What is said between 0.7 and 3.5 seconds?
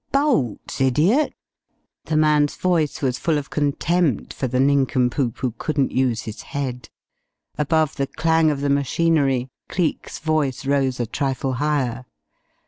idiot!" The man's voice was full